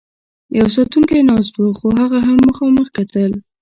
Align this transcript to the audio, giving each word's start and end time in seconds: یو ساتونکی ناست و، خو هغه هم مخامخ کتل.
یو 0.57 0.67
ساتونکی 0.75 1.21
ناست 1.29 1.55
و، 1.61 1.65
خو 1.79 1.87
هغه 1.99 2.19
هم 2.27 2.37
مخامخ 2.47 2.87
کتل. 2.97 3.31